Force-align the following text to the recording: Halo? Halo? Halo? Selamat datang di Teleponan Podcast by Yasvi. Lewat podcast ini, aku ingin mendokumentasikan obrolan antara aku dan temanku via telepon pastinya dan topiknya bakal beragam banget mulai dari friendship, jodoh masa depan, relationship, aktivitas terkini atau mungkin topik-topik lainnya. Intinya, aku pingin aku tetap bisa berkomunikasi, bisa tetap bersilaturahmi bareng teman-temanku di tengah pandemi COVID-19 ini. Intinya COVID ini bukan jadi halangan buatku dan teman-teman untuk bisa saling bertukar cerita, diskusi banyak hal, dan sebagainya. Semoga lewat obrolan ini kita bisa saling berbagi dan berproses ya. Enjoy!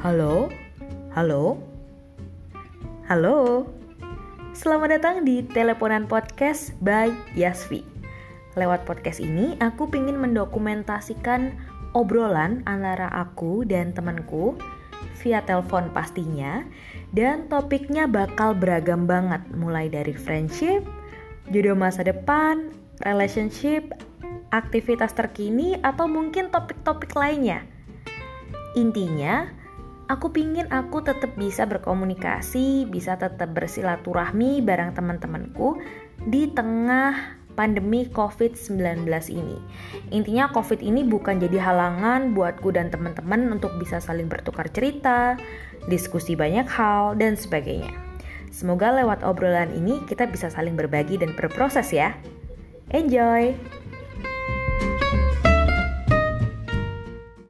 Halo? 0.00 0.48
Halo? 1.12 1.60
Halo? 3.04 3.68
Selamat 4.56 4.96
datang 4.96 5.28
di 5.28 5.44
Teleponan 5.44 6.08
Podcast 6.08 6.72
by 6.80 7.12
Yasvi. 7.36 7.84
Lewat 8.56 8.88
podcast 8.88 9.20
ini, 9.20 9.60
aku 9.60 9.92
ingin 9.92 10.16
mendokumentasikan 10.16 11.52
obrolan 11.92 12.64
antara 12.64 13.12
aku 13.12 13.68
dan 13.68 13.92
temanku 13.92 14.56
via 15.20 15.44
telepon 15.44 15.92
pastinya 15.92 16.64
dan 17.12 17.44
topiknya 17.52 18.08
bakal 18.08 18.56
beragam 18.56 19.04
banget 19.04 19.44
mulai 19.52 19.92
dari 19.92 20.16
friendship, 20.16 20.80
jodoh 21.52 21.76
masa 21.76 22.00
depan, 22.00 22.72
relationship, 23.04 23.84
aktivitas 24.48 25.12
terkini 25.12 25.76
atau 25.84 26.08
mungkin 26.08 26.48
topik-topik 26.48 27.12
lainnya. 27.12 27.68
Intinya, 28.80 29.59
aku 30.10 30.34
pingin 30.34 30.66
aku 30.74 31.06
tetap 31.06 31.38
bisa 31.38 31.62
berkomunikasi, 31.70 32.90
bisa 32.90 33.14
tetap 33.14 33.54
bersilaturahmi 33.54 34.58
bareng 34.58 34.90
teman-temanku 34.90 35.78
di 36.26 36.50
tengah 36.50 37.38
pandemi 37.54 38.10
COVID-19 38.10 39.06
ini. 39.30 39.58
Intinya 40.10 40.50
COVID 40.50 40.82
ini 40.82 41.06
bukan 41.06 41.38
jadi 41.38 41.62
halangan 41.62 42.34
buatku 42.34 42.74
dan 42.74 42.90
teman-teman 42.90 43.54
untuk 43.54 43.70
bisa 43.78 44.02
saling 44.02 44.26
bertukar 44.26 44.66
cerita, 44.74 45.38
diskusi 45.86 46.34
banyak 46.34 46.66
hal, 46.66 47.14
dan 47.14 47.38
sebagainya. 47.38 47.94
Semoga 48.50 48.90
lewat 48.90 49.22
obrolan 49.22 49.70
ini 49.70 50.02
kita 50.10 50.26
bisa 50.26 50.50
saling 50.50 50.74
berbagi 50.74 51.22
dan 51.22 51.38
berproses 51.38 51.94
ya. 51.94 52.18
Enjoy! 52.90 53.54